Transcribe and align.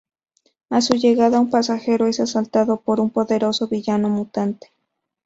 A 0.71 0.81
su 0.81 0.95
llegada, 0.95 1.39
un 1.39 1.51
pasajero 1.51 2.07
es 2.07 2.19
asaltado 2.19 2.77
por 2.81 2.99
un 2.99 3.11
poderoso 3.11 3.67
villano 3.67 4.09
mutante. 4.09 4.71